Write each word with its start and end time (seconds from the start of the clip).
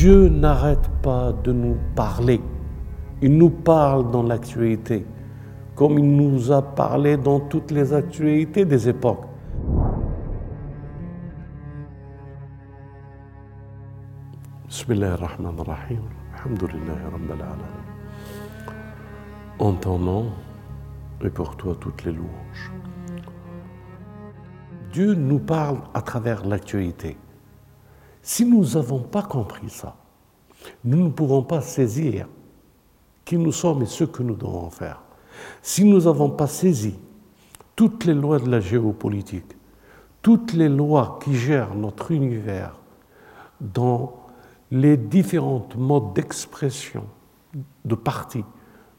Dieu 0.00 0.30
n'arrête 0.30 0.88
pas 1.02 1.30
de 1.30 1.52
nous 1.52 1.76
parler. 1.94 2.40
Il 3.20 3.36
nous 3.36 3.50
parle 3.50 4.10
dans 4.10 4.22
l'actualité, 4.22 5.04
comme 5.74 5.98
il 5.98 6.16
nous 6.16 6.50
a 6.50 6.62
parlé 6.62 7.18
dans 7.18 7.38
toutes 7.38 7.70
les 7.70 7.92
actualités 7.92 8.64
des 8.64 8.88
époques. 8.88 9.26
En 19.58 19.72
ton 19.74 19.98
nom 19.98 20.32
et 21.22 21.28
pour 21.28 21.58
toi 21.58 21.76
toutes 21.78 22.04
les 22.06 22.12
louanges. 22.12 22.72
Dieu 24.94 25.12
nous 25.12 25.40
parle 25.40 25.80
à 25.92 26.00
travers 26.00 26.46
l'actualité. 26.46 27.18
Si 28.22 28.44
nous 28.44 28.64
n'avons 28.74 29.00
pas 29.00 29.22
compris 29.22 29.70
ça, 29.70 29.96
nous 30.84 31.04
ne 31.04 31.10
pouvons 31.10 31.42
pas 31.42 31.60
saisir 31.60 32.28
qui 33.24 33.38
nous 33.38 33.52
sommes 33.52 33.82
et 33.82 33.86
ce 33.86 34.04
que 34.04 34.22
nous 34.22 34.34
devons 34.34 34.70
faire. 34.70 35.00
Si 35.62 35.84
nous 35.84 36.00
n'avons 36.02 36.30
pas 36.30 36.46
saisi 36.46 36.94
toutes 37.76 38.04
les 38.04 38.14
lois 38.14 38.38
de 38.38 38.50
la 38.50 38.60
géopolitique, 38.60 39.56
toutes 40.22 40.52
les 40.52 40.68
lois 40.68 41.18
qui 41.22 41.34
gèrent 41.34 41.74
notre 41.74 42.10
univers 42.10 42.76
dans 43.60 44.16
les 44.70 44.96
différents 44.96 45.66
modes 45.76 46.12
d'expression, 46.14 47.04
de 47.84 47.94
partis, 47.94 48.44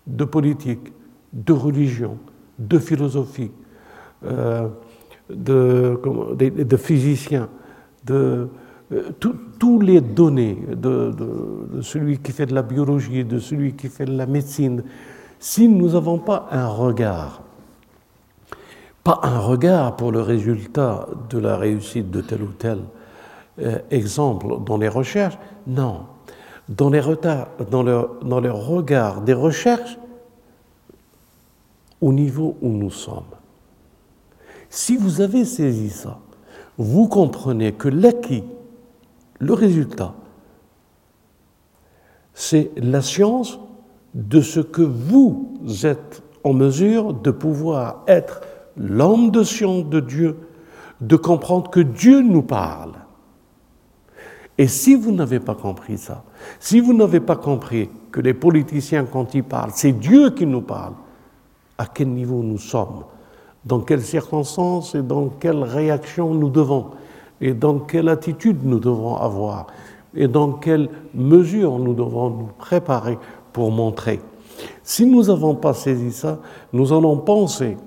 de 0.07 0.23
politique, 0.23 0.91
de 1.33 1.53
religion, 1.53 2.17
de 2.59 2.79
philosophie, 2.79 3.51
euh, 4.23 4.67
de, 5.29 6.77
physiciens, 6.77 7.49
de 8.05 8.49
tous 9.19 9.79
les 9.79 10.01
données 10.01 10.57
de, 10.69 11.11
de, 11.11 11.81
celui 11.81 12.19
qui 12.19 12.31
fait 12.31 12.45
de 12.45 12.53
la 12.53 12.61
biologie, 12.61 13.23
de 13.23 13.39
celui 13.39 13.73
qui 13.73 13.87
fait 13.87 14.05
de 14.05 14.17
la 14.17 14.25
médecine, 14.25 14.83
si 15.39 15.67
nous 15.67 15.91
n'avons 15.91 16.17
pas 16.17 16.47
un 16.51 16.67
regard, 16.67 17.41
pas 19.03 19.19
un 19.23 19.39
regard 19.39 19.95
pour 19.95 20.11
le 20.11 20.21
résultat 20.21 21.07
de 21.29 21.39
la 21.39 21.57
réussite 21.57 22.11
de 22.11 22.21
tel 22.21 22.41
ou 22.43 22.51
tel 22.57 22.79
euh, 23.59 23.79
exemple 23.89 24.47
dans 24.65 24.77
les 24.77 24.89
recherches, 24.89 25.37
non. 25.67 26.05
Dans 26.69 26.89
les, 26.89 27.01
retards, 27.01 27.47
dans, 27.69 27.83
le, 27.83 28.07
dans 28.23 28.39
le 28.39 28.51
regard 28.51 29.21
des 29.21 29.33
recherches, 29.33 29.97
au 31.99 32.13
niveau 32.13 32.57
où 32.61 32.69
nous 32.69 32.91
sommes. 32.91 33.23
Si 34.69 34.95
vous 34.95 35.21
avez 35.21 35.45
saisi 35.45 35.89
ça, 35.89 36.19
vous 36.77 37.07
comprenez 37.07 37.73
que 37.73 37.89
l'acquis, 37.89 38.43
le 39.41 39.53
résultat, 39.53 40.13
c'est 42.33 42.71
la 42.77 43.01
science 43.01 43.59
de 44.13 44.39
ce 44.39 44.59
que 44.59 44.83
vous 44.83 45.57
êtes 45.83 46.21
en 46.43 46.53
mesure 46.53 47.13
de 47.13 47.31
pouvoir 47.31 48.03
être 48.07 48.41
l'homme 48.77 49.31
de 49.31 49.43
science 49.43 49.85
de 49.85 49.99
Dieu, 49.99 50.37
de 51.01 51.15
comprendre 51.15 51.71
que 51.71 51.79
Dieu 51.79 52.21
nous 52.21 52.43
parle. 52.43 52.93
Et 54.57 54.67
si 54.67 54.93
vous 54.93 55.11
n'avez 55.11 55.39
pas 55.39 55.55
compris 55.55 55.97
ça, 55.97 56.23
si 56.59 56.79
vous 56.79 56.93
n'avez 56.93 57.19
pas 57.19 57.35
compris 57.35 57.89
que 58.11 58.21
les 58.21 58.35
politiciens, 58.35 59.05
quand 59.05 59.33
ils 59.33 59.43
parlent, 59.43 59.71
c'est 59.73 59.93
Dieu 59.93 60.29
qui 60.29 60.45
nous 60.45 60.61
parle, 60.61 60.93
à 61.79 61.87
quel 61.87 62.09
niveau 62.09 62.43
nous 62.43 62.59
sommes? 62.59 63.05
Dans 63.65 63.79
quelles 63.79 64.03
circonstances 64.03 64.93
et 64.93 65.01
dans 65.01 65.29
quelle 65.29 65.63
réaction 65.63 66.33
nous 66.35 66.49
devons, 66.49 66.91
et 67.41 67.53
dans 67.53 67.79
quelle 67.79 68.09
attitude 68.09 68.63
nous 68.63 68.79
devons 68.79 69.15
avoir, 69.15 69.67
et 70.15 70.27
dans 70.27 70.53
quelle 70.53 70.89
mesure 71.13 71.77
nous 71.79 71.93
devons 71.93 72.29
nous 72.29 72.49
préparer 72.57 73.17
pour 73.51 73.71
montrer. 73.71 74.21
Si 74.83 75.05
nous 75.05 75.23
n'avons 75.23 75.55
pas 75.55 75.73
saisi 75.73 76.11
ça, 76.11 76.39
nous 76.71 76.93
allons 76.93 77.17
penser 77.17 77.77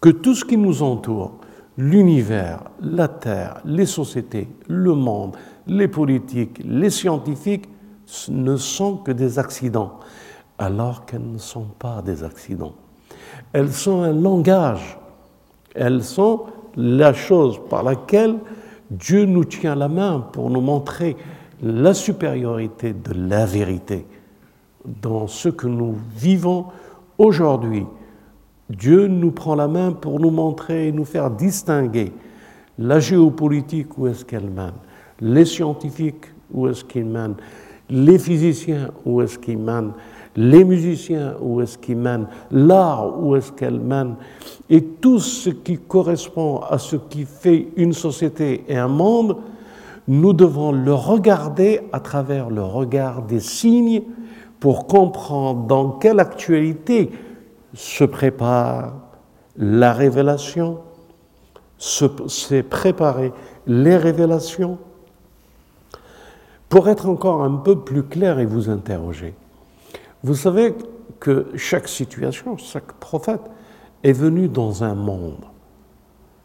que 0.00 0.08
tout 0.08 0.34
ce 0.34 0.44
qui 0.44 0.56
nous 0.56 0.82
entoure, 0.82 1.32
l'univers, 1.76 2.62
la 2.80 3.08
Terre, 3.08 3.60
les 3.64 3.86
sociétés, 3.86 4.48
le 4.66 4.94
monde, 4.94 5.36
les 5.66 5.88
politiques, 5.88 6.60
les 6.64 6.90
scientifiques, 6.90 7.68
ne 8.28 8.56
sont 8.56 8.98
que 8.98 9.12
des 9.12 9.38
accidents, 9.38 9.98
alors 10.58 11.04
qu'elles 11.04 11.30
ne 11.30 11.38
sont 11.38 11.66
pas 11.78 12.02
des 12.02 12.22
accidents. 12.24 12.74
Elles 13.52 13.72
sont 13.72 14.02
un 14.02 14.12
langage 14.12 14.98
elles 15.76 16.02
sont 16.02 16.44
la 16.76 17.12
chose 17.12 17.60
par 17.68 17.82
laquelle 17.82 18.36
Dieu 18.90 19.24
nous 19.24 19.44
tient 19.44 19.74
la 19.74 19.88
main 19.88 20.20
pour 20.32 20.50
nous 20.50 20.60
montrer 20.60 21.16
la 21.62 21.94
supériorité 21.94 22.92
de 22.92 23.12
la 23.14 23.46
vérité 23.46 24.06
dans 25.02 25.26
ce 25.26 25.48
que 25.48 25.66
nous 25.66 25.96
vivons 26.16 26.66
aujourd'hui. 27.18 27.86
Dieu 28.70 29.06
nous 29.06 29.30
prend 29.30 29.54
la 29.54 29.68
main 29.68 29.92
pour 29.92 30.20
nous 30.20 30.30
montrer 30.30 30.88
et 30.88 30.92
nous 30.92 31.04
faire 31.04 31.30
distinguer 31.30 32.12
la 32.78 33.00
géopolitique 33.00 33.96
où 33.96 34.06
est-ce 34.06 34.24
qu'elle 34.24 34.50
mène, 34.50 34.74
les 35.20 35.44
scientifiques 35.44 36.26
où 36.52 36.68
est-ce 36.68 36.84
qu'ils 36.84 37.06
mènent, 37.06 37.36
les 37.88 38.18
physiciens 38.18 38.90
où 39.04 39.20
est-ce 39.22 39.38
qu'ils 39.38 39.58
mènent, 39.58 39.92
les 40.36 40.64
musiciens, 40.64 41.34
où 41.40 41.60
est-ce 41.60 41.78
qu'ils 41.78 41.96
mènent, 41.96 42.28
l'art, 42.50 43.18
où 43.18 43.34
est-ce 43.36 43.52
qu'elle 43.52 43.80
mène, 43.80 44.16
et 44.68 44.82
tout 44.82 45.18
ce 45.18 45.50
qui 45.50 45.78
correspond 45.78 46.60
à 46.68 46.78
ce 46.78 46.96
qui 46.96 47.24
fait 47.24 47.68
une 47.76 47.92
société 47.92 48.64
et 48.68 48.76
un 48.76 48.88
monde, 48.88 49.38
nous 50.08 50.32
devons 50.32 50.72
le 50.72 50.92
regarder 50.92 51.80
à 51.92 52.00
travers 52.00 52.50
le 52.50 52.62
regard 52.62 53.22
des 53.22 53.40
signes 53.40 54.02
pour 54.60 54.86
comprendre 54.86 55.66
dans 55.66 55.90
quelle 55.90 56.20
actualité 56.20 57.10
se 57.74 58.04
prépare 58.04 58.94
la 59.56 59.92
révélation, 59.92 60.78
s'est 61.78 62.62
préparé 62.62 63.32
les 63.66 63.96
révélations. 63.96 64.78
Pour 66.68 66.88
être 66.88 67.08
encore 67.08 67.42
un 67.42 67.56
peu 67.56 67.80
plus 67.80 68.02
clair 68.02 68.38
et 68.38 68.46
vous 68.46 68.70
interroger, 68.70 69.34
vous 70.22 70.34
savez 70.34 70.74
que 71.20 71.48
chaque 71.56 71.88
situation, 71.88 72.56
chaque 72.56 72.92
prophète 72.94 73.42
est 74.02 74.12
venu 74.12 74.48
dans 74.48 74.84
un 74.84 74.94
monde. 74.94 75.44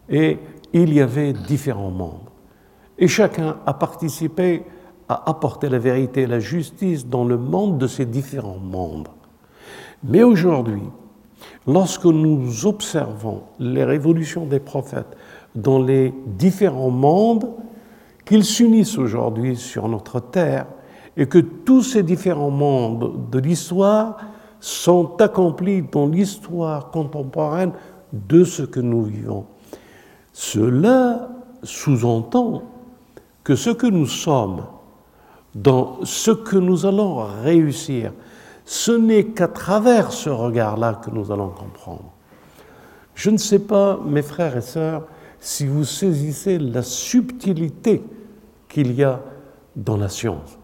Et 0.09 0.39
il 0.73 0.93
y 0.93 1.01
avait 1.01 1.33
différents 1.33 1.91
mondes. 1.91 2.29
Et 2.97 3.07
chacun 3.07 3.57
a 3.65 3.73
participé 3.73 4.63
à 5.09 5.29
apporter 5.29 5.69
la 5.69 5.79
vérité 5.79 6.21
et 6.21 6.27
la 6.27 6.39
justice 6.39 7.07
dans 7.07 7.25
le 7.25 7.37
monde 7.37 7.77
de 7.77 7.87
ces 7.87 8.05
différents 8.05 8.59
mondes. 8.59 9.09
Mais 10.03 10.23
aujourd'hui, 10.23 10.83
lorsque 11.67 12.05
nous 12.05 12.65
observons 12.65 13.43
les 13.59 13.83
révolutions 13.83 14.45
des 14.45 14.59
prophètes 14.59 15.17
dans 15.55 15.81
les 15.81 16.13
différents 16.25 16.89
mondes, 16.89 17.49
qu'ils 18.25 18.45
s'unissent 18.45 18.97
aujourd'hui 18.97 19.57
sur 19.57 19.88
notre 19.89 20.19
terre, 20.19 20.65
et 21.17 21.27
que 21.27 21.39
tous 21.39 21.83
ces 21.83 22.03
différents 22.03 22.51
mondes 22.51 23.29
de 23.31 23.39
l'histoire 23.39 24.17
sont 24.59 25.19
accomplis 25.19 25.81
dans 25.81 26.07
l'histoire 26.07 26.91
contemporaine 26.91 27.73
de 28.13 28.44
ce 28.44 28.63
que 28.63 28.79
nous 28.79 29.03
vivons. 29.03 29.45
Cela 30.33 31.29
sous-entend 31.63 32.63
que 33.44 33.55
ce 33.55 33.71
que 33.71 33.88
nous 33.88 34.05
sommes, 34.05 34.63
dans 35.55 35.97
ce 36.03 36.31
que 36.31 36.57
nous 36.57 36.85
allons 36.85 37.25
réussir, 37.44 38.13
ce 38.66 38.91
n'est 38.91 39.25
qu'à 39.25 39.47
travers 39.47 40.11
ce 40.11 40.29
regard-là 40.29 41.01
que 41.03 41.09
nous 41.09 41.31
allons 41.31 41.50
comprendre. 41.50 42.11
Je 43.16 43.29
ne 43.29 43.38
sais 43.38 43.59
pas, 43.59 44.00
mes 44.05 44.21
frères 44.21 44.55
et 44.55 44.61
sœurs, 44.61 45.03
si 45.39 45.66
vous 45.66 45.83
saisissez 45.83 46.59
la 46.59 46.83
subtilité 46.83 48.03
qu'il 48.69 48.94
y 48.94 49.03
a 49.03 49.19
dans 49.75 49.97
la 49.97 50.07
science 50.07 50.60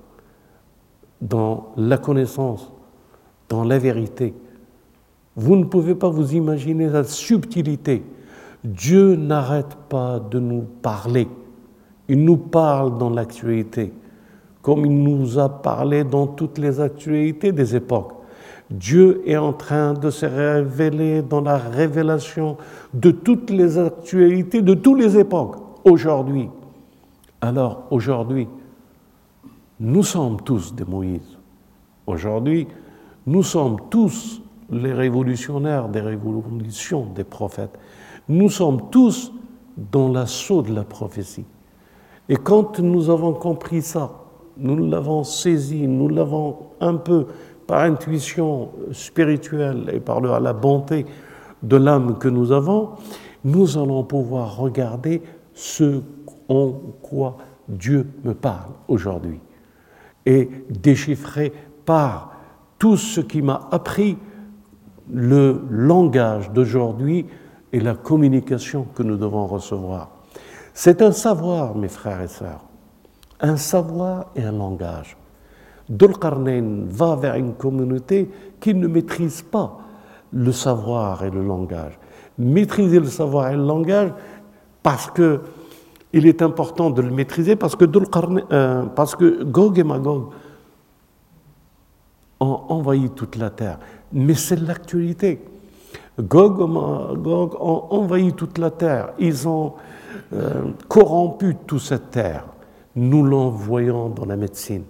dans 1.22 1.74
la 1.78 1.98
connaissance, 1.98 2.72
dans 3.50 3.64
la 3.64 3.78
vérité. 3.80 4.34
Vous 5.36 5.56
ne 5.56 5.66
pouvez 5.66 5.96
pas 5.96 6.10
vous 6.10 6.34
imaginer 6.34 6.88
la 6.90 7.04
subtilité. 7.04 8.04
Dieu 8.64 9.16
n'arrête 9.16 9.78
pas 9.90 10.20
de 10.20 10.40
nous 10.40 10.64
parler. 10.82 11.28
Il 12.10 12.24
nous 12.24 12.38
parle 12.38 12.98
dans 12.98 13.10
l'actualité, 13.10 13.94
comme 14.62 14.86
il 14.86 15.04
nous 15.04 15.38
a 15.38 15.50
parlé 15.50 16.04
dans 16.04 16.28
toutes 16.28 16.58
les 16.58 16.80
actualités 16.80 17.52
des 17.52 17.76
époques. 17.76 18.14
Dieu 18.70 19.22
est 19.26 19.38
en 19.38 19.54
train 19.54 19.94
de 19.94 20.10
se 20.10 20.26
révéler 20.26 21.22
dans 21.22 21.42
la 21.42 21.58
révélation 21.58 22.58
de 22.94 23.12
toutes 23.12 23.50
les 23.50 23.78
actualités 23.78 24.62
de 24.62 24.74
toutes 24.74 25.00
les 25.00 25.18
époques, 25.18 25.56
aujourd'hui. 25.86 26.50
Alors, 27.40 27.84
aujourd'hui, 27.92 28.48
nous 29.80 30.04
sommes 30.04 30.42
tous 30.42 30.74
des 30.74 30.86
Moïse. 30.86 31.38
Aujourd'hui, 32.08 32.68
nous 33.26 33.44
sommes 33.44 33.78
tous 33.90 34.42
les 34.70 34.94
révolutionnaires 34.94 35.88
des 35.90 36.02
révolutions 36.02 37.06
des 37.14 37.24
prophètes. 37.24 37.78
Nous 38.28 38.50
sommes 38.50 38.90
tous 38.90 39.32
dans 39.78 40.12
l'assaut 40.12 40.62
de 40.62 40.74
la 40.74 40.84
prophétie. 40.84 41.46
Et 42.28 42.36
quand 42.36 42.80
nous 42.80 43.10
avons 43.10 43.34
compris 43.34 43.82
ça, 43.82 44.12
nous 44.58 44.78
l'avons 44.90 45.24
saisi, 45.24 45.88
nous 45.88 46.10
l'avons 46.10 46.58
un 46.82 46.96
peu 46.96 47.28
par 47.68 47.84
intuition 47.84 48.70
spirituelle 48.92 49.92
et 49.94 50.00
par 50.00 50.22
la 50.22 50.54
bonté 50.54 51.06
de 51.62 51.78
l'âme 51.78 52.18
que 52.18 52.28
nous 52.28 52.52
avons, 52.52 52.92
nous 53.44 53.78
allons 53.78 54.04
pouvoir 54.04 54.58
regarder 54.58 55.22
ce 55.54 56.02
en 56.50 56.72
quoi 57.02 57.38
Dieu 57.68 58.08
me 58.24 58.34
parle 58.34 58.72
aujourd'hui 58.88 59.40
et 60.28 60.50
déchiffrer 60.70 61.54
par 61.86 62.34
tout 62.78 62.98
ce 62.98 63.22
qui 63.22 63.42
m'a 63.42 63.70
appris 63.72 64.18
le 65.10 65.62
langage 65.70 66.52
d'aujourd'hui 66.52 67.26
et 67.72 67.80
la 67.80 67.96
communication 67.96 68.86
que 68.94 69.04
nous 69.04 69.16
devons 69.16 69.48
recevoir. 69.48 70.10
C'est 70.74 71.02
un 71.02 71.14
savoir, 71.14 71.76
mes 71.76 71.88
frères 71.88 72.22
et 72.22 72.28
sœurs, 72.28 72.62
un 73.40 73.56
savoir 73.56 74.26
et 74.36 74.44
un 74.44 74.52
langage. 74.52 75.16
Dulkarnain 75.88 76.84
va 76.90 77.16
vers 77.16 77.36
une 77.36 77.54
communauté 77.54 78.30
qui 78.60 78.74
ne 78.74 78.88
maîtrise 78.88 79.42
pas 79.42 79.78
le 80.34 80.52
savoir 80.52 81.24
et 81.24 81.32
le 81.32 81.42
langage. 81.42 81.98
Maîtriser 82.38 83.00
le 83.00 83.08
savoir 83.08 83.52
et 83.52 83.56
le 83.56 83.66
langage 83.66 84.12
parce 84.84 85.10
que 85.10 85.40
il 86.14 86.26
est 86.26 86.42
important 86.42 86.90
de 86.90 87.02
le 87.02 87.12
maîtriser 87.12 87.56
parce 87.56 87.76
que, 87.76 87.86
euh, 88.52 88.84
parce 88.84 89.16
que 89.16 89.44
Gog 89.44 89.78
et 89.80 89.84
Magog 89.84 90.30
ont 92.40 92.62
envahi 92.70 93.10
toute 93.10 93.36
la 93.36 93.50
terre. 93.50 93.80
Mais 94.14 94.36
c'est 94.36 94.60
l'actualité. 94.60 95.42
Gog 96.20 96.62
et 96.62 96.68
Magog 96.68 97.56
ont 97.60 97.88
envahi 97.90 98.34
toute 98.34 98.58
la 98.58 98.72
terre. 98.72 99.10
Ils 99.20 99.48
ont 99.48 99.74
euh, 100.34 100.64
corrompu 100.88 101.56
toute 101.68 101.82
cette 101.82 102.12
terre. 102.12 102.46
Nous 102.96 103.24
le 103.24 103.36
voyons 103.36 104.10
dans 104.10 104.26
la 104.26 104.36
médecine, 104.36 104.84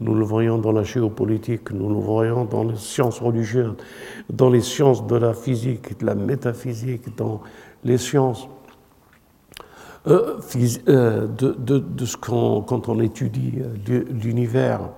nous 0.00 0.14
le 0.14 0.24
voyons 0.24 0.58
dans 0.58 0.72
la 0.72 0.82
géopolitique, 0.82 1.70
nous 1.70 1.88
le 1.88 1.94
voyons 1.94 2.44
dans 2.44 2.64
les 2.64 2.76
sciences 2.76 3.18
religieuses, 3.18 3.72
dans 4.28 4.50
les 4.50 4.60
sciences 4.60 5.06
de 5.06 5.16
la 5.16 5.32
physique, 5.32 5.98
de 5.98 6.04
la 6.04 6.14
métaphysique, 6.14 7.16
dans 7.16 7.40
les 7.82 7.96
sciences 7.96 8.46
euh, 10.08 10.38
euh, 10.88 11.26
de, 11.26 12.04
ce 12.04 12.16
qu'on, 12.16 12.62
quand 12.62 12.88
on 12.88 13.00
étudie 13.00 13.54
euh, 13.58 14.04
l'univers, 14.10 14.90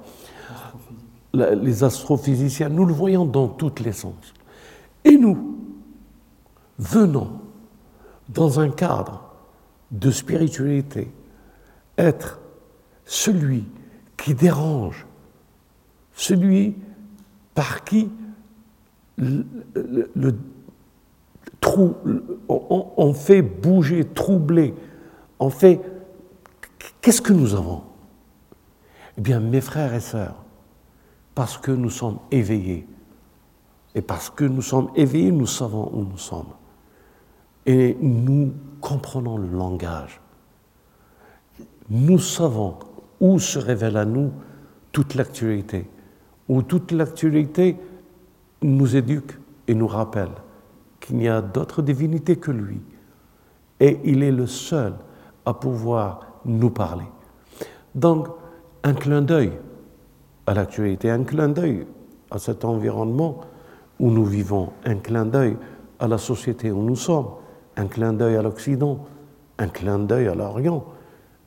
les 1.33 1.83
astrophysiciens, 1.83 2.69
nous 2.69 2.85
le 2.85 2.93
voyons 2.93 3.25
dans 3.25 3.49
tous 3.49 3.83
les 3.83 3.93
sens. 3.93 4.35
Et 5.05 5.17
nous 5.17 5.57
venons 6.79 7.31
dans 8.29 8.61
un 8.61 8.69
cadre 8.69 9.23
de 9.91 10.11
spiritualité 10.11 11.11
être 11.97 12.39
celui 13.07 13.65
qui 14.17 14.35
dérange, 14.35 15.07
celui 16.15 16.75
par 17.55 17.85
qui 17.85 18.11
le, 19.17 20.35
trou, 21.61 21.95
on, 22.49 23.13
fait 23.15 23.43
bouger, 23.43 24.05
troubler 24.05 24.75
en 25.39 25.51
fait, 25.51 25.81
qu'est-ce 27.01 27.23
que 27.23 27.33
nous 27.33 27.55
avons? 27.55 27.83
Eh 29.17 29.21
bien, 29.21 29.41
mes 29.41 29.61
frères 29.61 29.95
et 29.95 30.01
sœurs, 30.01 30.45
parce 31.35 31.59
que 31.59 31.71
nous 31.71 31.91
sommes 31.91 32.19
éveillés, 32.31 32.87
et 33.95 34.03
parce 34.03 34.31
que 34.31 34.45
nous 34.45 34.63
sommes 34.63 34.91
éveillés, 34.95 35.33
nous 35.33 35.47
savons 35.47 35.91
où 35.93 36.05
nous 36.05 36.19
sommes. 36.19 36.53
Et 37.67 37.97
nous 38.01 38.53
comprenons 38.81 39.39
le 39.39 39.49
langage. 39.49 40.21
Nous 41.91 42.19
savons 42.19 42.77
où 43.21 43.39
se 43.39 43.59
révèle 43.59 43.97
à 43.97 44.05
nous 44.05 44.33
toute 44.93 45.15
l'actualité, 45.15 45.89
où 46.49 46.63
toute 46.63 46.93
l'actualité 46.93 47.77
nous 48.63 48.97
éduque 48.97 49.39
et 49.67 49.75
nous 49.75 49.87
rappelle 49.87 50.31
qu'il 51.01 51.17
n'y 51.17 51.29
a 51.29 51.41
d'autre 51.41 51.83
divinité 51.83 52.37
que 52.37 52.51
lui. 52.51 52.81
Et 53.81 54.01
il 54.05 54.23
est 54.23 54.33
le 54.33 54.47
seul 54.47 54.95
à 55.49 55.55
pouvoir 55.55 56.21
nous 56.45 56.69
parler. 56.69 57.07
Donc, 57.95 58.29
un 58.85 58.93
clin 58.93 59.23
d'œil 59.23 59.53
à 60.47 60.53
l'actualité, 60.53 61.11
un 61.11 61.25
clin 61.25 61.49
d'œil 61.49 61.87
à 62.31 62.39
cet 62.39 62.67
environnement 62.67 63.41
où 63.99 64.11
nous 64.11 64.27
vivons, 64.27 64.73
un 64.85 64.97
clin 64.97 65.25
d'œil 65.25 65.57
à 65.99 66.07
la 66.07 66.19
société 66.19 66.71
où 66.71 66.83
nous 66.83 66.97
sommes, 66.97 67.29
un 67.79 67.87
clin 67.87 68.13
d'œil 68.13 68.37
à 68.37 68.43
l'Occident, 68.43 69.07
un 69.59 69.69
clin 69.69 70.01
d'œil 70.01 70.29
à 70.29 70.35
l'Orient, 70.35 70.85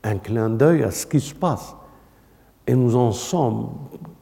un 0.04 0.18
clin 0.18 0.50
d'œil 0.50 0.82
à 0.84 0.90
ce 0.90 1.06
qui 1.06 1.20
se 1.20 1.36
passe. 1.36 1.76
Et 2.66 2.74
nous 2.74 2.96
en 2.96 3.12
sommes, 3.12 3.70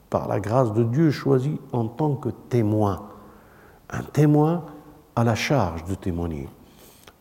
par 0.09 0.27
la 0.27 0.41
grâce 0.41 0.73
de 0.73 0.83
Dieu, 0.83 1.09
choisis 1.09 1.57
en 1.71 1.87
tant 1.87 2.15
que 2.15 2.29
témoins. 2.49 3.07
Un 3.89 4.03
témoin 4.03 4.65
à 5.15 5.23
la 5.23 5.35
charge 5.35 5.85
de 5.85 5.95
témoigner 5.95 6.49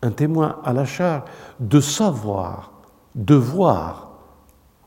un 0.03 0.11
témoin 0.11 0.61
à 0.65 0.73
la 0.73 0.85
charge 0.85 1.25
de 1.61 1.81
savoir, 1.81 2.73
de 3.15 3.35
voir, 3.35 4.11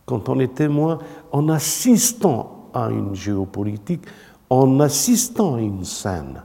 quand 0.05 0.29
on 0.29 0.39
est 0.39 0.55
témoin, 0.55 0.99
en 1.31 1.49
assistant 1.49 2.69
à 2.73 2.89
une 2.89 3.15
géopolitique, 3.15 4.05
en 4.49 4.79
assistant 4.79 5.55
à 5.55 5.61
une 5.61 5.83
scène, 5.83 6.43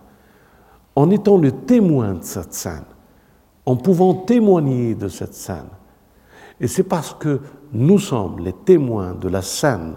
en 0.95 1.11
étant 1.11 1.37
le 1.37 1.53
témoin 1.53 2.15
de 2.15 2.25
cette 2.25 2.55
scène, 2.55 2.85
en 3.65 3.77
pouvant 3.77 4.15
témoigner 4.15 4.95
de 4.95 5.09
cette 5.09 5.35
scène. 5.35 5.69
Et 6.61 6.69
c'est 6.69 6.85
parce 6.85 7.15
que 7.15 7.41
nous 7.73 7.99
sommes 7.99 8.39
les 8.39 8.53
témoins 8.53 9.15
de 9.15 9.29
la 9.29 9.43
scène 9.43 9.95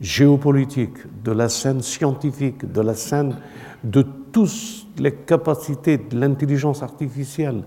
géopolitique, 0.00 0.98
de 1.24 1.32
la 1.32 1.48
scène 1.48 1.80
scientifique, 1.80 2.70
de 2.70 2.80
la 2.80 2.94
scène 2.94 3.36
de 3.82 4.02
toutes 4.32 4.86
les 4.98 5.12
capacités 5.12 5.98
de 5.98 6.18
l'intelligence 6.18 6.82
artificielle 6.82 7.64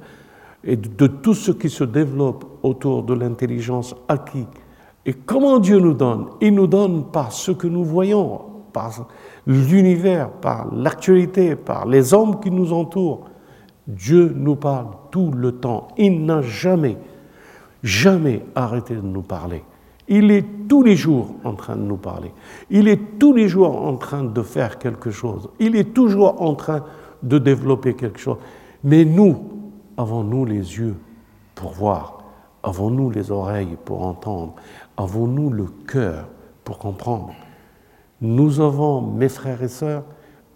et 0.63 0.75
de 0.75 1.07
tout 1.07 1.33
ce 1.33 1.51
qui 1.51 1.69
se 1.69 1.83
développe 1.83 2.45
autour 2.63 3.03
de 3.03 3.13
l'intelligence 3.13 3.95
acquis. 4.07 4.45
Et 5.05 5.13
comment 5.13 5.59
Dieu 5.59 5.79
nous 5.79 5.93
donne? 5.93 6.27
Il 6.41 6.53
nous 6.53 6.67
donne 6.67 7.05
par 7.11 7.31
ce 7.31 7.51
que 7.51 7.67
nous 7.67 7.83
voyons, 7.83 8.41
par 8.73 9.07
l'univers, 9.47 10.29
par 10.29 10.73
l'actualité, 10.73 11.55
par 11.55 11.87
les 11.87 12.13
hommes 12.13 12.39
qui 12.39 12.51
nous 12.51 12.73
entourent. 12.73 13.29
Dieu 13.87 14.31
nous 14.35 14.55
parle 14.55 14.89
tout 15.09 15.31
le 15.31 15.53
temps. 15.53 15.87
Il 15.97 16.25
n'a 16.25 16.41
jamais, 16.41 16.97
jamais 17.81 18.45
arrêté 18.53 18.95
de 18.95 19.01
nous 19.01 19.23
parler. 19.23 19.63
Il 20.09 20.31
est 20.31 20.67
tous 20.67 20.83
les 20.83 20.95
jours 20.95 21.35
en 21.43 21.53
train 21.53 21.75
de 21.75 21.83
nous 21.83 21.97
parler. 21.97 22.33
Il 22.69 22.87
est 22.87 23.19
tous 23.19 23.31
les 23.31 23.47
jours 23.47 23.85
en 23.85 23.95
train 23.95 24.23
de 24.23 24.41
faire 24.41 24.79
quelque 24.79 25.11
chose. 25.11 25.49
Il 25.59 25.75
est 25.75 25.93
toujours 25.93 26.41
en 26.41 26.55
train 26.55 26.83
de 27.21 27.37
développer 27.37 27.93
quelque 27.93 28.19
chose. 28.19 28.37
Mais 28.83 29.05
nous, 29.05 29.37
avons-nous 29.97 30.45
les 30.45 30.55
yeux 30.55 30.95
pour 31.53 31.71
voir? 31.73 32.23
Avons-nous 32.63 33.11
les 33.11 33.29
oreilles 33.31 33.77
pour 33.85 34.05
entendre? 34.05 34.55
Avons-nous 34.97 35.51
le 35.51 35.65
cœur 35.87 36.27
pour 36.63 36.79
comprendre? 36.79 37.33
Nous 38.19 38.59
avons, 38.59 39.01
mes 39.01 39.29
frères 39.29 39.61
et 39.61 39.69
sœurs, 39.69 40.03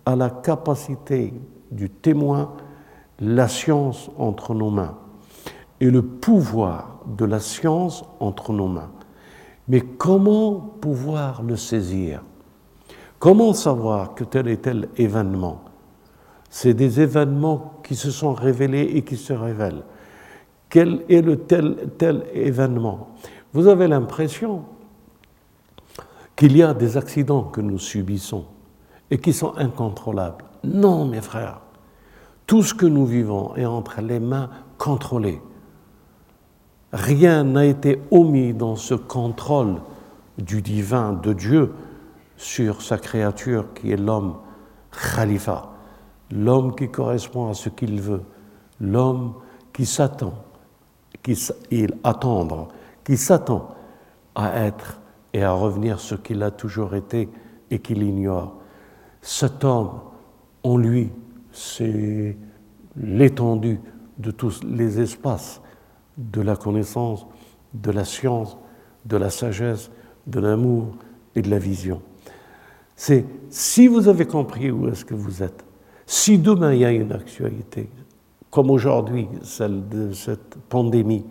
à 0.05 0.15
la 0.15 0.29
capacité 0.29 1.33
du 1.71 1.89
témoin 1.89 2.53
la 3.19 3.47
science 3.47 4.09
entre 4.17 4.53
nos 4.53 4.69
mains 4.69 4.97
et 5.79 5.89
le 5.89 6.01
pouvoir 6.01 6.99
de 7.05 7.25
la 7.25 7.39
science 7.39 8.03
entre 8.19 8.51
nos 8.51 8.67
mains. 8.67 8.91
Mais 9.67 9.81
comment 9.81 10.55
pouvoir 10.81 11.41
le 11.43 11.55
saisir? 11.55 12.21
Comment 13.19 13.53
savoir 13.53 14.15
que 14.15 14.23
tel 14.23 14.47
et 14.47 14.57
tel 14.57 14.89
événement? 14.97 15.61
C'est 16.49 16.73
des 16.73 16.99
événements 17.01 17.79
qui 17.83 17.95
se 17.95 18.11
sont 18.11 18.33
révélés 18.33 18.91
et 18.95 19.01
qui 19.03 19.17
se 19.17 19.33
révèlent. 19.33 19.83
Quel 20.69 21.03
est 21.09 21.21
le 21.21 21.37
tel, 21.37 21.89
tel 21.97 22.25
événement? 22.33 23.09
Vous 23.53 23.67
avez 23.67 23.87
l'impression 23.87 24.63
qu'il 26.35 26.57
y 26.57 26.63
a 26.63 26.73
des 26.73 26.97
accidents 26.97 27.43
que 27.43 27.61
nous 27.61 27.79
subissons 27.79 28.45
et 29.09 29.19
qui 29.19 29.33
sont 29.33 29.55
incontrôlables. 29.55 30.45
Non, 30.63 31.05
mes 31.05 31.21
frères. 31.21 31.61
Tout 32.45 32.63
ce 32.63 32.73
que 32.73 32.85
nous 32.85 33.05
vivons 33.05 33.55
est 33.55 33.65
entre 33.65 34.01
les 34.01 34.19
mains 34.19 34.49
contrôlées. 34.77 35.41
Rien 36.93 37.43
n'a 37.43 37.65
été 37.65 37.99
omis 38.11 38.53
dans 38.53 38.75
ce 38.75 38.93
contrôle 38.93 39.81
du 40.37 40.61
divin, 40.61 41.13
de 41.13 41.33
Dieu, 41.33 41.73
sur 42.37 42.83
sa 42.83 42.99
créature 42.99 43.73
qui 43.73 43.91
est 43.91 43.97
l'homme 43.97 44.35
khalifa, 45.15 45.71
l'homme 46.31 46.75
qui 46.75 46.89
correspond 46.89 47.49
à 47.49 47.55
ce 47.55 47.69
qu'il 47.69 47.99
veut, 47.99 48.21
l'homme 48.79 49.33
qui 49.73 49.87
s'attend, 49.87 50.35
qui 51.23 51.35
il 51.71 51.95
attendre, 52.03 52.67
qui 53.03 53.17
s'attend 53.17 53.69
à 54.35 54.63
être 54.63 54.99
et 55.33 55.41
à 55.41 55.51
revenir 55.51 55.99
ce 55.99 56.13
qu'il 56.13 56.43
a 56.43 56.51
toujours 56.51 56.93
été 56.93 57.27
et 57.71 57.79
qu'il 57.79 58.03
ignore. 58.03 58.57
Cet 59.19 59.63
homme, 59.63 59.99
en 60.61 60.77
lui, 60.77 61.09
c'est 61.51 62.37
l'étendue 62.95 63.79
de 64.19 64.29
tous 64.29 64.61
les 64.63 64.99
espaces 64.99 65.59
de 66.17 66.41
la 66.41 66.55
connaissance, 66.55 67.25
de 67.73 67.91
la 67.91 68.05
science, 68.05 68.57
de 69.05 69.17
la 69.17 69.29
sagesse, 69.29 69.91
de 70.27 70.39
l'amour 70.39 70.95
et 71.35 71.41
de 71.41 71.49
la 71.49 71.59
vision. 71.59 72.01
C'est 72.95 73.25
si 73.49 73.87
vous 73.87 74.07
avez 74.07 74.25
compris 74.25 74.71
où 74.71 74.87
est-ce 74.87 75.03
que 75.03 75.15
vous 75.15 75.43
êtes, 75.43 75.63
si 76.05 76.37
demain 76.37 76.73
il 76.73 76.79
y 76.79 76.85
a 76.85 76.91
une 76.91 77.11
actualité, 77.11 77.89
comme 78.49 78.69
aujourd'hui, 78.69 79.27
celle 79.41 79.87
de 79.89 80.13
cette 80.13 80.55
pandémie, 80.69 81.25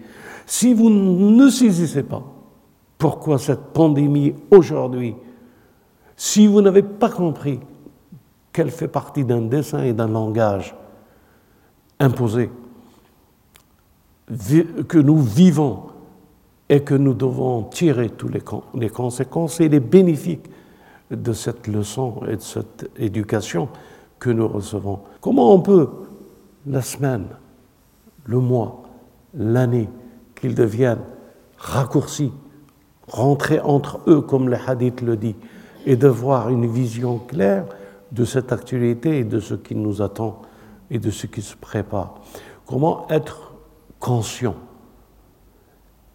si 0.45 0.75
vous 0.75 0.91
ne 0.91 1.49
saisissez 1.49 2.03
pas 2.03 2.23
pourquoi 2.99 3.39
cette 3.39 3.73
pandémie 3.73 4.35
aujourd'hui, 4.51 5.15
si 6.17 6.47
vous 6.47 6.61
n'avez 6.61 6.83
pas 6.83 7.09
compris 7.09 7.61
qu'elle 8.53 8.71
fait 8.71 8.89
partie 8.89 9.25
d'un 9.25 9.43
dessin 9.43 9.83
et 9.83 9.93
d'un 9.93 10.09
langage 10.09 10.75
imposé, 11.99 12.51
que 14.27 14.99
nous 14.99 15.19
vivons 15.19 15.85
et 16.69 16.83
que 16.83 16.95
nous 16.95 17.15
devons 17.15 17.65
tirer 17.65 18.09
toutes 18.11 18.33
les, 18.75 18.89
conséquences 18.89 19.61
et 19.61 19.69
les 19.69 19.81
bénéfices 19.81 20.39
de 21.11 21.33
cette 21.33 21.67
leçon 21.67 22.23
et 22.27 22.37
de 22.37 22.41
cette 22.41 22.91
éducation 22.97 23.69
que 24.19 24.31
nous 24.31 24.49
recevons. 24.49 25.01
Comment 25.21 25.53
on 25.53 25.61
peut, 25.61 25.89
la 26.67 26.81
semaine, 26.81 27.27
le 28.25 28.39
mois, 28.39 28.85
l'année, 29.35 29.89
qu'ils 30.35 30.55
deviennent 30.55 31.05
raccourcis, 31.59 32.33
rentrer 33.07 33.61
entre 33.61 34.01
eux, 34.07 34.23
comme 34.23 34.49
le 34.49 34.57
hadith 34.57 35.03
le 35.03 35.17
dit, 35.17 35.37
et 35.85 35.97
de 35.97 36.09
voir 36.09 36.49
une 36.49 36.67
vision 36.67 37.19
claire 37.19 37.67
de 38.13 38.25
cette 38.25 38.53
actualité 38.53 39.19
et 39.19 39.25
de 39.25 39.41
ce 39.41 39.55
qui 39.55 39.75
nous 39.75 40.01
attend 40.01 40.41
et 40.91 40.99
de 40.99 41.11
ce 41.11 41.27
qui 41.27 41.43
se 41.43 41.57
prépare? 41.57 42.15
Comment 42.65 43.07
être 43.11 43.52
conscient. 44.03 44.57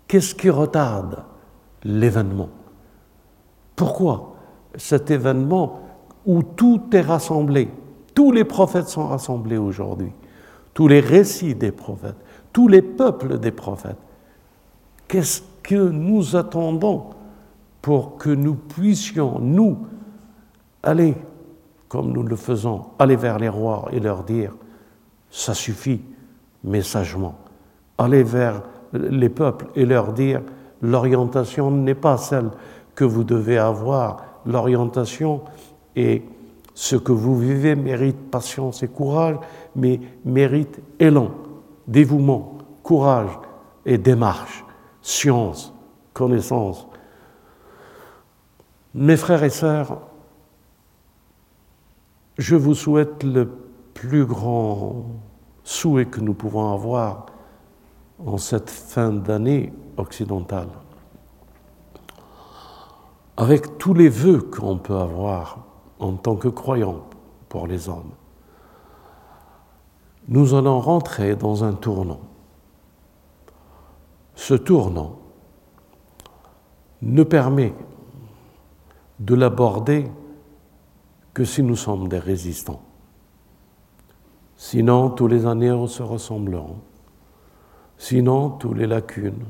Qu'est-ce 0.07 0.35
qui 0.35 0.49
retarde 0.49 1.23
l'événement? 1.83 2.49
Pourquoi 3.77 4.35
cet 4.75 5.09
événement 5.09 5.79
où 6.25 6.43
tout 6.43 6.83
est 6.91 7.01
rassemblé, 7.01 7.69
tous 8.13 8.33
les 8.33 8.43
prophètes 8.43 8.89
sont 8.89 9.07
rassemblés 9.07 9.57
aujourd'hui, 9.57 10.11
tous 10.73 10.89
les 10.89 10.99
récits 10.99 11.55
des 11.55 11.71
prophètes, 11.71 12.17
tous 12.51 12.67
les 12.67 12.81
peuples 12.81 13.39
des 13.39 13.51
prophètes, 13.51 13.97
qu'est-ce 15.07 15.41
que 15.63 15.89
nous 15.89 16.35
attendons 16.35 17.11
pour 17.81 18.17
que 18.17 18.29
nous 18.29 18.55
puissions, 18.55 19.39
nous, 19.39 19.87
aller, 20.83 21.15
comme 21.87 22.11
nous 22.11 22.23
le 22.23 22.35
faisons, 22.35 22.87
aller 22.99 23.15
vers 23.15 23.39
les 23.39 23.49
rois 23.49 23.87
et 23.93 24.01
leur 24.01 24.25
dire, 24.25 24.53
ça 25.31 25.53
suffit, 25.53 26.01
mais 26.65 26.81
sagement, 26.81 27.35
aller 27.97 28.23
vers 28.23 28.61
les 28.93 29.29
peuples 29.29 29.67
et 29.75 29.85
leur 29.85 30.13
dire 30.13 30.41
l'orientation 30.81 31.71
n'est 31.71 31.95
pas 31.95 32.17
celle 32.17 32.51
que 32.95 33.03
vous 33.03 33.23
devez 33.23 33.57
avoir, 33.57 34.23
l'orientation 34.45 35.41
et 35.95 36.23
ce 36.73 36.95
que 36.95 37.11
vous 37.11 37.37
vivez 37.37 37.75
mérite 37.75 38.29
patience 38.29 38.83
et 38.83 38.87
courage, 38.87 39.37
mais 39.75 39.99
mérite 40.25 40.79
élan, 40.99 41.31
dévouement, 41.87 42.57
courage 42.83 43.31
et 43.85 43.97
démarche, 43.97 44.63
science, 45.01 45.73
connaissance. 46.13 46.87
Mes 48.93 49.17
frères 49.17 49.43
et 49.43 49.49
sœurs, 49.49 49.99
je 52.37 52.55
vous 52.55 52.75
souhaite 52.75 53.23
le 53.23 53.49
plus 53.93 54.25
grand 54.25 55.05
souhait 55.63 56.05
que 56.05 56.21
nous 56.21 56.33
pouvons 56.33 56.71
avoir 56.73 57.25
en 58.25 58.37
cette 58.37 58.69
fin 58.69 59.11
d'année 59.11 59.73
occidentale, 59.97 60.69
avec 63.35 63.77
tous 63.77 63.93
les 63.93 64.09
vœux 64.09 64.41
qu'on 64.41 64.77
peut 64.77 64.97
avoir 64.97 65.59
en 65.99 66.13
tant 66.13 66.35
que 66.35 66.47
croyants 66.47 67.05
pour 67.49 67.67
les 67.67 67.89
hommes, 67.89 68.11
nous 70.27 70.53
allons 70.53 70.79
rentrer 70.79 71.35
dans 71.35 71.63
un 71.63 71.73
tournant. 71.73 72.19
Ce 74.35 74.53
tournant 74.53 75.19
ne 77.01 77.23
permet 77.23 77.73
de 79.19 79.35
l'aborder 79.35 80.09
que 81.33 81.45
si 81.45 81.63
nous 81.63 81.75
sommes 81.75 82.07
des 82.07 82.19
résistants. 82.19 82.81
Sinon, 84.55 85.11
tous 85.11 85.27
les 85.27 85.45
années 85.45 85.85
se 85.87 86.01
ressembleront. 86.01 86.79
Sinon, 87.97 88.51
tous 88.51 88.73
les 88.73 88.87
lacunes, 88.87 89.45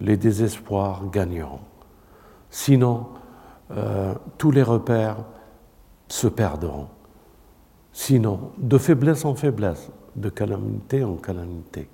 les 0.00 0.16
désespoirs 0.16 1.10
gagneront. 1.10 1.60
Sinon, 2.48 3.08
euh, 3.72 4.14
tous 4.38 4.50
les 4.50 4.62
repères 4.62 5.24
se 6.08 6.28
perdront. 6.28 6.88
Sinon, 7.92 8.52
de 8.58 8.78
faiblesse 8.78 9.24
en 9.24 9.34
faiblesse, 9.34 9.90
de 10.16 10.28
calamité 10.28 11.04
en 11.04 11.16
calamité. 11.16 11.88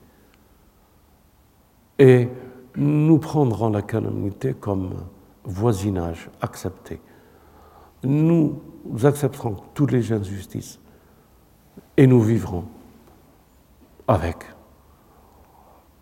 Et 1.99 2.29
nous 2.77 3.19
prendrons 3.19 3.71
la 3.71 3.83
calamité 3.83 4.55
comme 4.55 4.95
voisinage 5.45 6.31
accepté. 6.41 7.01
Nous 8.05 8.61
accepterons 9.03 9.57
toutes 9.75 9.93
les 9.93 10.13
injustices 10.13 10.79
et 11.97 12.07
nous 12.07 12.21
vivrons 12.21 12.65
avec 14.07 14.45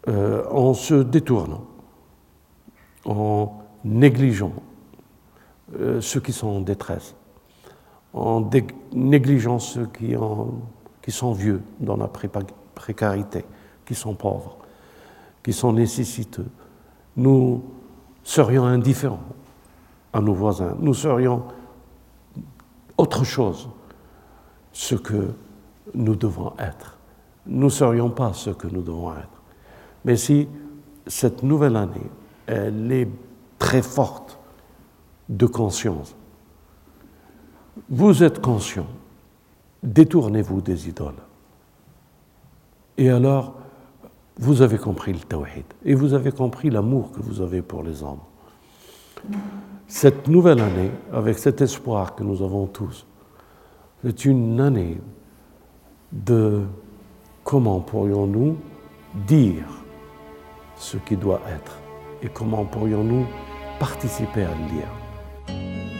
euh, 0.08 0.44
en 0.50 0.74
se 0.74 0.94
détournant, 0.94 1.64
en 3.04 3.58
négligeant 3.84 4.52
euh, 5.78 6.00
ceux 6.00 6.20
qui 6.20 6.32
sont 6.32 6.48
en 6.48 6.60
détresse, 6.60 7.14
en 8.12 8.48
négligeant 8.92 9.58
ceux 9.58 9.86
qui, 9.86 10.14
qui, 11.02 11.10
sont 11.10 11.32
vieux 11.32 11.62
dans 11.80 11.96
la 11.96 12.08
précarité, 12.08 13.44
qui 13.86 13.94
sont 13.94 14.14
pauvres, 14.14 14.58
qui 15.42 15.52
sont 15.52 15.72
nécessiteux. 15.72 16.46
Nous 17.16 17.64
serions 18.22 18.64
indifférents 18.64 19.24
à 20.12 20.20
nos 20.20 20.34
voisins, 20.34 20.76
nous 20.78 20.94
serions 20.94 21.44
autre 22.96 23.24
chose, 23.24 23.68
ce 24.72 24.94
que 24.94 25.32
nous 25.94 26.16
devons 26.16 26.52
être. 26.58 26.98
Nous 27.46 27.64
ne 27.64 27.70
serions 27.70 28.10
pas 28.10 28.32
ce 28.32 28.50
que 28.50 28.66
nous 28.68 28.82
devons 28.82 29.12
être. 29.12 29.42
Mais 30.04 30.16
si 30.16 30.48
cette 31.06 31.42
nouvelle 31.42 31.76
année, 31.76 32.10
elle 32.46 32.90
est 32.92 33.08
très 33.58 33.82
forte 33.82 34.38
de 35.28 35.46
conscience, 35.46 36.14
vous 37.88 38.22
êtes 38.22 38.40
conscient, 38.40 38.86
détournez-vous 39.82 40.60
des 40.60 40.88
idoles. 40.88 41.14
Et 42.96 43.10
alors, 43.10 43.54
vous 44.38 44.62
avez 44.62 44.78
compris 44.78 45.12
le 45.12 45.20
tawhid 45.20 45.64
et 45.84 45.94
vous 45.94 46.14
avez 46.14 46.32
compris 46.32 46.70
l'amour 46.70 47.12
que 47.12 47.20
vous 47.20 47.40
avez 47.40 47.62
pour 47.62 47.82
les 47.82 48.02
hommes. 48.02 48.20
Cette 49.86 50.28
nouvelle 50.28 50.60
année, 50.60 50.90
avec 51.12 51.38
cet 51.38 51.60
espoir 51.60 52.14
que 52.14 52.22
nous 52.22 52.42
avons 52.42 52.66
tous, 52.66 53.06
c'est 54.02 54.24
une 54.24 54.60
année 54.60 55.00
de 56.12 56.62
comment 57.42 57.80
pourrions-nous 57.80 58.56
dire 59.26 59.83
ce 60.76 60.96
qui 60.96 61.16
doit 61.16 61.40
être 61.48 61.78
et 62.22 62.28
comment 62.28 62.64
pourrions-nous 62.64 63.26
participer 63.78 64.44
à 64.44 64.54
le 64.54 64.74
lire. 64.74 65.93